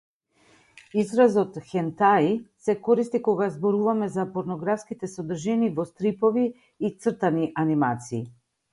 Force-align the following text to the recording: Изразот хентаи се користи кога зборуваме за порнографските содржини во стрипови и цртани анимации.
Изразот 1.01 1.59
хентаи 1.73 2.31
се 2.69 2.75
користи 2.89 3.21
кога 3.29 3.49
зборуваме 3.59 4.09
за 4.17 4.27
порнографските 4.39 5.13
содржини 5.15 5.73
во 5.79 5.89
стрипови 5.93 6.51
и 6.91 6.95
цртани 7.05 7.51
анимации. 7.67 8.29